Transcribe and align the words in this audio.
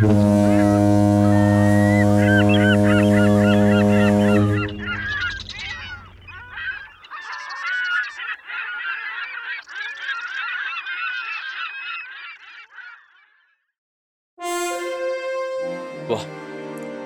Vah! 0.00 0.08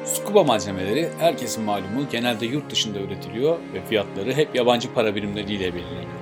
Scuba 0.05 0.45
malzemeleri 0.45 1.09
herkesin 1.19 1.65
malumu 1.65 2.09
genelde 2.13 2.47
yurt 2.47 2.71
dışında 2.71 2.99
üretiliyor 2.99 3.59
ve 3.75 3.85
fiyatları 3.85 4.33
hep 4.33 4.55
yabancı 4.55 4.95
para 4.95 5.15
birimleriyle 5.15 5.75
belirleniyor. 5.75 6.21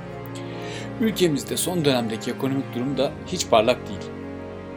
Ülkemizde 1.00 1.56
son 1.56 1.84
dönemdeki 1.84 2.30
ekonomik 2.30 2.74
durum 2.74 2.98
da 2.98 3.12
hiç 3.26 3.48
parlak 3.50 3.88
değil. 3.88 4.17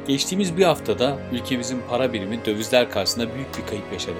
Geçtiğimiz 0.07 0.57
bir 0.57 0.63
haftada 0.63 1.17
ülkemizin 1.31 1.81
para 1.89 2.13
birimi 2.13 2.45
dövizler 2.45 2.91
karşısında 2.91 3.35
büyük 3.35 3.57
bir 3.57 3.66
kayıp 3.66 3.94
yaşadı. 3.94 4.17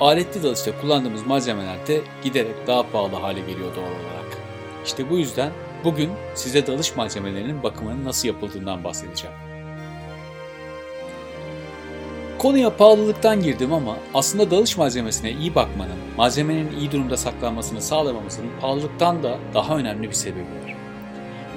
Aletli 0.00 0.42
dalışta 0.42 0.80
kullandığımız 0.80 1.26
malzemeler 1.26 1.86
de 1.86 2.00
giderek 2.24 2.66
daha 2.66 2.90
pahalı 2.90 3.16
hale 3.16 3.40
geliyor 3.40 3.76
doğal 3.76 3.84
olarak. 3.84 4.38
İşte 4.84 5.10
bu 5.10 5.18
yüzden 5.18 5.52
bugün 5.84 6.10
size 6.34 6.66
dalış 6.66 6.96
malzemelerinin 6.96 7.62
bakımının 7.62 8.04
nasıl 8.04 8.28
yapıldığından 8.28 8.84
bahsedeceğim. 8.84 9.36
Konuya 12.38 12.76
pahalılıktan 12.76 13.42
girdim 13.42 13.72
ama 13.72 13.96
aslında 14.14 14.50
dalış 14.50 14.76
malzemesine 14.76 15.30
iyi 15.30 15.54
bakmanın, 15.54 15.98
malzemenin 16.16 16.80
iyi 16.80 16.92
durumda 16.92 17.16
saklanmasını 17.16 17.82
sağlamamızın 17.82 18.44
pahalılıktan 18.60 19.22
da 19.22 19.38
daha 19.54 19.76
önemli 19.76 20.08
bir 20.08 20.14
sebebi 20.14 20.40
var. 20.40 20.81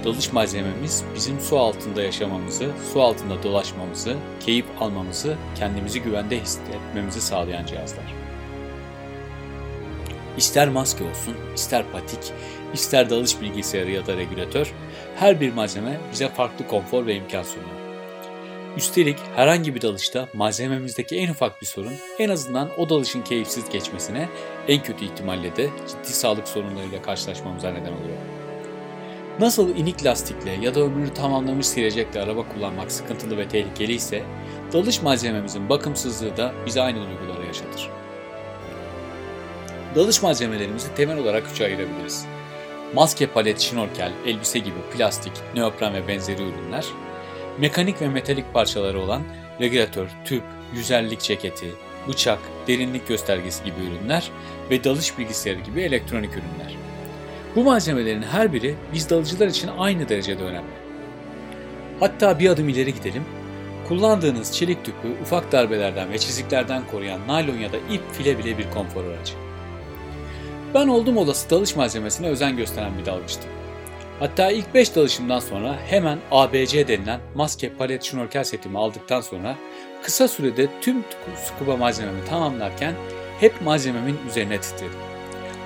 Dalış 0.06 0.34
malzememiz 0.34 1.04
bizim 1.16 1.40
su 1.40 1.60
altında 1.60 2.02
yaşamamızı, 2.04 2.72
su 2.94 3.02
altında 3.02 3.44
dolaşmamızı, 3.44 4.16
keyif 4.40 4.66
almamızı, 4.80 5.38
kendimizi 5.56 6.02
güvende 6.02 6.42
hissetmemizi 6.42 7.22
sağlayan 7.22 7.66
cihazlar. 7.66 8.14
İster 10.38 10.70
maske 10.70 11.04
olsun, 11.04 11.36
ister 11.56 11.92
patik, 11.92 12.34
ister 12.74 13.10
dalış 13.10 13.42
bilgisayarı 13.42 13.92
ya 13.92 14.08
da 14.08 14.18
regülatör, 14.18 14.74
her 15.16 15.42
bir 15.42 15.54
malzeme 15.54 16.00
bize 16.12 16.30
farklı 16.30 16.68
konfor 16.68 17.06
ve 17.06 17.16
imkan 17.16 17.44
sunuyor. 17.44 17.70
Üstelik 18.78 19.18
herhangi 19.36 19.76
bir 19.76 19.82
dalışta 19.82 20.28
malzememizdeki 20.34 21.16
en 21.16 21.30
ufak 21.30 21.62
bir 21.62 21.68
sorun 21.68 21.94
en 22.20 22.30
azından 22.30 22.70
o 22.78 22.90
dalışın 22.90 23.22
keyifsiz 23.22 23.70
geçmesine 23.70 24.30
en 24.68 24.84
kötü 24.84 25.06
ihtimalle 25.06 25.56
de 25.56 25.70
ciddi 25.88 26.14
sağlık 26.14 26.48
sorunlarıyla 26.48 27.02
karşılaşmamıza 27.02 27.72
neden 27.72 27.94
oluyor. 27.94 28.35
Nasıl 29.40 29.76
inik 29.76 30.06
lastikle 30.06 30.52
ya 30.62 30.76
da 30.76 30.80
ömrünü 30.80 31.14
tamamlamış 31.14 31.68
silecekle 31.68 32.22
araba 32.22 32.48
kullanmak 32.54 32.92
sıkıntılı 32.92 33.38
ve 33.38 33.48
tehlikeli 33.48 33.94
ise 33.94 34.24
dalış 34.74 35.02
malzememizin 35.02 35.70
bakımsızlığı 35.70 36.38
da 36.38 36.54
bize 36.66 36.82
aynı 36.82 36.98
duyguları 36.98 37.46
yaşatır. 37.48 37.90
Dalış 39.96 40.22
malzemelerimizi 40.22 40.96
temel 40.96 41.18
olarak 41.18 41.44
üçe 41.54 41.66
ayırabiliriz. 41.66 42.26
Maske, 42.94 43.28
palet, 43.28 43.60
şnorkel, 43.60 44.12
elbise 44.26 44.60
gibi 44.60 44.76
plastik, 44.94 45.34
neopren 45.56 45.94
ve 45.94 46.08
benzeri 46.08 46.42
ürünler, 46.42 46.86
mekanik 47.60 48.02
ve 48.02 48.08
metalik 48.10 48.54
parçaları 48.54 49.00
olan 49.00 49.22
regülatör, 49.62 50.08
tüp, 50.26 50.44
yüzerlik 50.74 51.20
ceketi, 51.20 51.68
bıçak, 52.08 52.40
derinlik 52.68 53.08
göstergesi 53.08 53.64
gibi 53.64 53.76
ürünler 53.80 54.32
ve 54.70 54.84
dalış 54.84 55.18
bilgisayarı 55.18 55.60
gibi 55.60 55.82
elektronik 55.82 56.32
ürünler. 56.32 56.95
Bu 57.56 57.64
malzemelerin 57.64 58.22
her 58.22 58.54
biri 58.54 58.76
biz 58.94 59.10
dalıcılar 59.10 59.48
için 59.48 59.70
aynı 59.78 60.10
derecede 60.10 60.44
önemli. 60.44 60.76
Hatta 62.00 62.40
bir 62.40 62.50
adım 62.50 62.70
ileri 62.70 62.94
gidelim. 62.94 63.24
Kullandığınız 63.88 64.54
çelik 64.54 64.86
tüpü 64.86 65.22
ufak 65.22 65.52
darbelerden 65.52 66.12
ve 66.12 66.18
çiziklerden 66.18 66.82
koruyan 66.92 67.28
naylon 67.28 67.58
ya 67.58 67.72
da 67.72 67.78
ip 67.78 68.12
file 68.12 68.38
bile 68.38 68.58
bir 68.58 68.72
konfor 68.72 69.04
aracı. 69.04 69.34
Ben 70.74 70.88
oldum 70.88 71.18
olası 71.18 71.50
dalış 71.50 71.76
malzemesine 71.76 72.28
özen 72.28 72.58
gösteren 72.58 72.98
bir 72.98 73.06
dalgıçtım. 73.06 73.50
Hatta 74.20 74.52
ilk 74.52 74.74
5 74.74 74.96
dalışımdan 74.96 75.40
sonra 75.40 75.76
hemen 75.88 76.20
ABC 76.32 76.88
denilen 76.88 77.20
maske, 77.36 77.70
palet, 77.70 78.04
şnorkel 78.04 78.44
setimi 78.44 78.78
aldıktan 78.78 79.22
sonra 79.22 79.56
kısa 80.04 80.28
sürede 80.28 80.68
tüm 80.82 81.04
scuba 81.46 81.78
malzememi 81.78 82.26
tamamlarken 82.30 82.94
hep 83.40 83.62
malzememin 83.62 84.18
üzerine 84.30 84.62
titredim. 84.62 85.15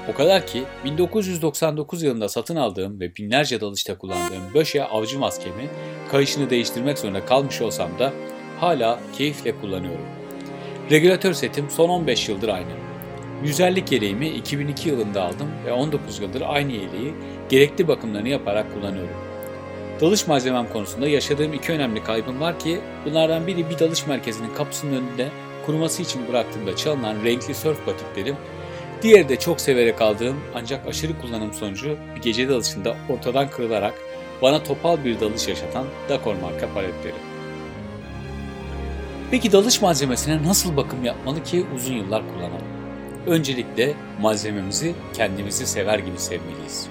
O 0.09 0.13
kadar 0.13 0.47
ki 0.47 0.63
1999 0.85 2.03
yılında 2.03 2.29
satın 2.29 2.55
aldığım 2.55 2.99
ve 2.99 3.15
binlerce 3.15 3.61
dalışta 3.61 3.97
kullandığım 3.97 4.53
Böşe 4.53 4.83
avcı 4.83 5.19
maskemi 5.19 5.69
kayışını 6.11 6.49
değiştirmek 6.49 6.99
zorunda 6.99 7.25
kalmış 7.25 7.61
olsam 7.61 7.99
da 7.99 8.13
hala 8.59 8.99
keyifle 9.17 9.59
kullanıyorum. 9.61 10.05
Regülatör 10.91 11.33
setim 11.33 11.69
son 11.69 11.89
15 11.89 12.29
yıldır 12.29 12.49
aynı. 12.49 12.71
Yüzerlik 13.43 13.91
yeleğimi 13.91 14.29
2002 14.29 14.89
yılında 14.89 15.23
aldım 15.23 15.47
ve 15.65 15.73
19 15.73 16.19
yıldır 16.19 16.43
aynı 16.45 16.71
yeleği 16.71 17.13
gerekli 17.49 17.87
bakımlarını 17.87 18.29
yaparak 18.29 18.73
kullanıyorum. 18.73 19.15
Dalış 20.01 20.27
malzemem 20.27 20.69
konusunda 20.73 21.07
yaşadığım 21.07 21.53
iki 21.53 21.71
önemli 21.71 22.03
kaybım 22.03 22.39
var 22.39 22.59
ki 22.59 22.79
bunlardan 23.05 23.47
biri 23.47 23.69
bir 23.69 23.79
dalış 23.79 24.07
merkezinin 24.07 24.53
kapısının 24.53 24.91
önünde 24.91 25.29
kuruması 25.65 26.01
için 26.01 26.27
bıraktığımda 26.27 26.75
çalınan 26.75 27.23
renkli 27.23 27.55
surf 27.55 27.85
patiklerim, 27.85 28.35
diğeri 29.01 29.29
de 29.29 29.39
çok 29.39 29.61
severek 29.61 30.01
aldığım 30.01 30.39
ancak 30.55 30.87
aşırı 30.87 31.19
kullanım 31.21 31.53
sonucu 31.53 31.97
bir 32.15 32.21
gece 32.21 32.49
dalışında 32.49 32.95
ortadan 33.09 33.49
kırılarak 33.49 33.93
bana 34.41 34.63
topal 34.63 35.05
bir 35.05 35.19
dalış 35.19 35.47
yaşatan 35.47 35.85
Dakor 36.09 36.35
marka 36.35 36.73
paletlerim. 36.73 37.29
Peki 39.31 39.51
dalış 39.51 39.81
malzemesine 39.81 40.43
nasıl 40.43 40.77
bakım 40.77 41.05
yapmalı 41.05 41.43
ki 41.43 41.65
uzun 41.75 41.93
yıllar 41.93 42.23
kullanalım? 42.27 42.67
Öncelikle 43.27 43.93
malzememizi 44.21 44.95
kendimizi 45.13 45.67
sever 45.67 45.99
gibi 45.99 46.17
sevmeliyiz. 46.17 46.87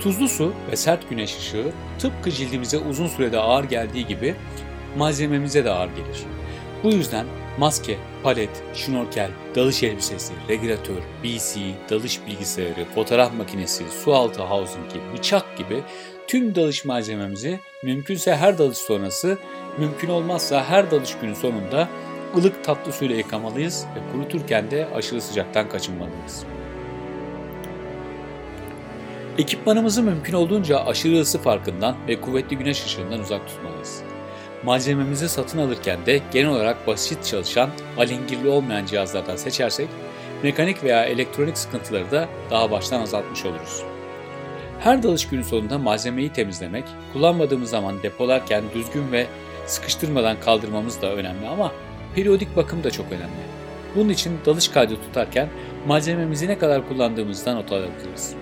Tuzlu 0.00 0.28
su 0.28 0.52
ve 0.70 0.76
sert 0.76 1.10
güneş 1.10 1.38
ışığı 1.38 1.72
tıpkı 1.98 2.30
cildimize 2.30 2.78
uzun 2.78 3.06
sürede 3.06 3.38
ağır 3.38 3.64
geldiği 3.64 4.06
gibi 4.06 4.34
malzememize 4.96 5.64
de 5.64 5.70
ağır 5.70 5.88
gelir. 5.88 6.24
Bu 6.84 6.90
yüzden 6.90 7.26
maske, 7.58 7.96
palet, 8.22 8.62
şnorkel, 8.74 9.30
dalış 9.54 9.82
elbisesi, 9.82 10.32
regülatör, 10.48 11.02
BC, 11.24 11.60
dalış 11.90 12.26
bilgisayarı, 12.26 12.84
fotoğraf 12.94 13.34
makinesi, 13.34 13.84
su 14.04 14.14
altı 14.14 14.42
housingi, 14.42 15.00
bıçak 15.14 15.58
gibi 15.58 15.82
tüm 16.26 16.54
dalış 16.54 16.84
malzememizi 16.84 17.60
mümkünse 17.84 18.36
her 18.36 18.58
dalış 18.58 18.78
sonrası, 18.78 19.38
mümkün 19.78 20.08
olmazsa 20.08 20.64
her 20.64 20.90
dalış 20.90 21.16
günü 21.20 21.36
sonunda 21.36 21.88
ılık 22.36 22.64
tatlı 22.64 22.92
suyla 22.92 23.16
yıkamalıyız 23.16 23.86
ve 23.96 24.12
kuruturken 24.12 24.70
de 24.70 24.88
aşırı 24.94 25.20
sıcaktan 25.20 25.68
kaçınmalıyız. 25.68 26.44
Ekipmanımızı 29.38 30.02
mümkün 30.02 30.32
olduğunca 30.32 30.78
aşırı 30.78 31.20
ısı 31.20 31.38
farkından 31.38 31.96
ve 32.08 32.20
kuvvetli 32.20 32.58
güneş 32.58 32.86
ışığından 32.86 33.20
uzak 33.20 33.48
tutmalıyız. 33.48 34.02
Malzememizi 34.64 35.28
satın 35.28 35.58
alırken 35.58 36.06
de 36.06 36.20
genel 36.32 36.50
olarak 36.50 36.86
basit 36.86 37.24
çalışan, 37.24 37.70
alengirli 37.98 38.48
olmayan 38.48 38.86
cihazlardan 38.86 39.36
seçersek, 39.36 39.88
mekanik 40.42 40.84
veya 40.84 41.04
elektronik 41.04 41.58
sıkıntıları 41.58 42.10
da 42.10 42.28
daha 42.50 42.70
baştan 42.70 43.00
azaltmış 43.00 43.44
oluruz. 43.44 43.82
Her 44.80 45.02
dalış 45.02 45.28
günü 45.28 45.44
sonunda 45.44 45.78
malzemeyi 45.78 46.32
temizlemek, 46.32 46.84
kullanmadığımız 47.12 47.70
zaman 47.70 48.02
depolarken 48.02 48.64
düzgün 48.74 49.12
ve 49.12 49.26
sıkıştırmadan 49.66 50.40
kaldırmamız 50.40 51.02
da 51.02 51.14
önemli 51.14 51.48
ama 51.48 51.72
periyodik 52.14 52.56
bakım 52.56 52.84
da 52.84 52.90
çok 52.90 53.06
önemli. 53.06 53.48
Bunun 53.96 54.08
için 54.08 54.38
dalış 54.46 54.68
kaydı 54.68 54.94
tutarken 54.94 55.48
malzememizi 55.86 56.48
ne 56.48 56.58
kadar 56.58 56.88
kullandığımızdan 56.88 57.56
not 57.56 57.72
alabiliriz. 57.72 58.34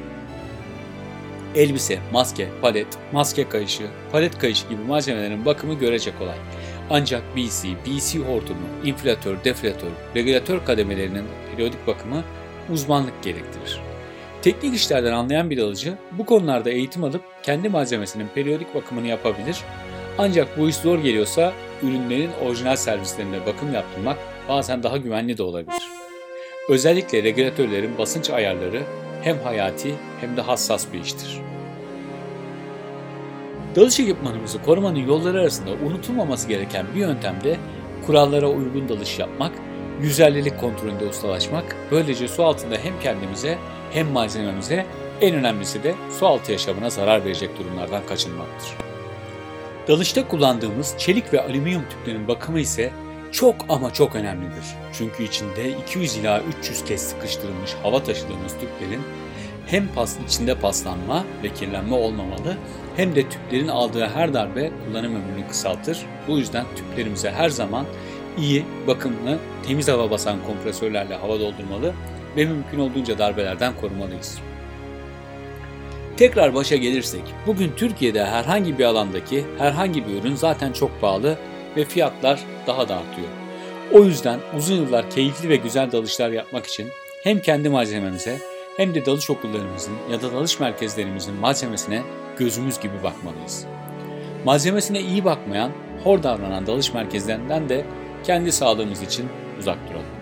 Elbise, 1.56 1.98
maske, 2.12 2.48
palet, 2.62 2.86
maske 3.12 3.48
kayışı, 3.48 3.82
palet 4.12 4.38
kayışı 4.38 4.68
gibi 4.68 4.82
malzemelerin 4.82 5.44
bakımı 5.44 5.74
görece 5.74 6.18
kolay. 6.18 6.36
Ancak 6.90 7.22
BC, 7.36 7.68
BC 7.68 8.18
hortumu, 8.18 8.66
inflatör, 8.84 9.44
deflatör, 9.44 9.90
regülatör 10.14 10.64
kademelerinin 10.64 11.24
periyodik 11.50 11.86
bakımı 11.86 12.24
uzmanlık 12.72 13.22
gerektirir. 13.22 13.80
Teknik 14.42 14.74
işlerden 14.74 15.12
anlayan 15.12 15.50
bir 15.50 15.58
alıcı 15.58 15.98
bu 16.12 16.26
konularda 16.26 16.70
eğitim 16.70 17.04
alıp 17.04 17.22
kendi 17.42 17.68
malzemesinin 17.68 18.28
periyodik 18.34 18.74
bakımını 18.74 19.06
yapabilir. 19.06 19.56
Ancak 20.18 20.58
bu 20.58 20.68
iş 20.68 20.76
zor 20.76 20.98
geliyorsa 20.98 21.52
ürünlerin 21.82 22.30
orijinal 22.44 22.76
servislerinde 22.76 23.46
bakım 23.46 23.74
yaptırmak 23.74 24.16
bazen 24.48 24.82
daha 24.82 24.96
güvenli 24.96 25.38
de 25.38 25.42
olabilir. 25.42 25.82
Özellikle 26.68 27.22
regülatörlerin 27.22 27.98
basınç 27.98 28.30
ayarları 28.30 28.82
hem 29.22 29.38
hayati 29.38 29.94
hem 30.20 30.36
de 30.36 30.40
hassas 30.40 30.86
bir 30.92 31.00
iştir. 31.00 31.40
Dalış 33.76 34.00
ekipmanımızı 34.00 34.62
korumanın 34.62 35.06
yolları 35.06 35.40
arasında 35.40 35.70
unutulmaması 35.70 36.48
gereken 36.48 36.86
bir 36.94 37.00
yöntem 37.00 37.44
de 37.44 37.56
kurallara 38.06 38.48
uygun 38.48 38.88
dalış 38.88 39.18
yapmak, 39.18 39.52
yüzerlilik 40.02 40.60
kontrolünde 40.60 41.06
ustalaşmak, 41.06 41.76
böylece 41.90 42.28
su 42.28 42.44
altında 42.44 42.76
hem 42.76 43.00
kendimize 43.00 43.58
hem 43.92 44.10
malzememize 44.10 44.86
en 45.20 45.34
önemlisi 45.34 45.82
de 45.82 45.94
su 46.18 46.26
altı 46.26 46.52
yaşamına 46.52 46.90
zarar 46.90 47.24
verecek 47.24 47.58
durumlardan 47.58 48.06
kaçınmaktır. 48.08 48.68
Dalışta 49.88 50.28
kullandığımız 50.28 50.94
çelik 50.98 51.32
ve 51.32 51.42
alüminyum 51.42 51.82
tüplerin 51.90 52.28
bakımı 52.28 52.60
ise 52.60 52.92
çok 53.36 53.54
ama 53.68 53.92
çok 53.92 54.16
önemlidir. 54.16 54.64
Çünkü 54.92 55.22
içinde 55.22 55.70
200 55.70 56.16
ila 56.16 56.42
300 56.60 56.84
kez 56.84 57.00
sıkıştırılmış 57.00 57.74
hava 57.82 58.02
taşıdığımız 58.02 58.52
tüplerin 58.52 59.02
hem 59.66 59.88
pas 59.88 60.16
içinde 60.26 60.54
paslanma 60.54 61.24
ve 61.42 61.48
kirlenme 61.48 61.94
olmamalı 61.94 62.56
hem 62.96 63.16
de 63.16 63.28
tüplerin 63.28 63.68
aldığı 63.68 64.06
her 64.06 64.34
darbe 64.34 64.70
kullanım 64.86 65.14
ömrünü 65.14 65.48
kısaltır. 65.48 65.98
Bu 66.28 66.38
yüzden 66.38 66.64
tüplerimize 66.76 67.30
her 67.30 67.48
zaman 67.48 67.86
iyi, 68.38 68.64
bakımlı, 68.86 69.38
temiz 69.66 69.88
hava 69.88 70.10
basan 70.10 70.36
kompresörlerle 70.46 71.14
hava 71.14 71.40
doldurmalı 71.40 71.94
ve 72.36 72.44
mümkün 72.44 72.78
olduğunca 72.78 73.18
darbelerden 73.18 73.72
korumalıyız. 73.80 74.38
Tekrar 76.16 76.54
başa 76.54 76.76
gelirsek, 76.76 77.22
bugün 77.46 77.72
Türkiye'de 77.76 78.24
herhangi 78.24 78.78
bir 78.78 78.84
alandaki 78.84 79.44
herhangi 79.58 80.06
bir 80.06 80.22
ürün 80.22 80.34
zaten 80.34 80.72
çok 80.72 81.00
pahalı 81.00 81.38
ve 81.76 81.84
fiyatlar 81.84 82.40
daha 82.66 82.88
da 82.88 82.96
artıyor. 82.96 83.28
O 83.92 84.04
yüzden 84.04 84.40
uzun 84.56 84.74
yıllar 84.74 85.10
keyifli 85.10 85.48
ve 85.48 85.56
güzel 85.56 85.92
dalışlar 85.92 86.30
yapmak 86.30 86.66
için 86.66 86.88
hem 87.22 87.40
kendi 87.40 87.68
malzememize 87.68 88.38
hem 88.76 88.94
de 88.94 89.06
dalış 89.06 89.30
okullarımızın 89.30 89.94
ya 90.10 90.22
da 90.22 90.32
dalış 90.32 90.60
merkezlerimizin 90.60 91.34
malzemesine 91.34 92.02
gözümüz 92.38 92.80
gibi 92.80 93.02
bakmalıyız. 93.02 93.66
Malzemesine 94.44 95.00
iyi 95.00 95.24
bakmayan, 95.24 95.70
hor 96.04 96.22
davranan 96.22 96.66
dalış 96.66 96.94
merkezlerinden 96.94 97.68
de 97.68 97.86
kendi 98.24 98.52
sağlığımız 98.52 99.02
için 99.02 99.28
uzak 99.58 99.78
duralım. 99.88 100.15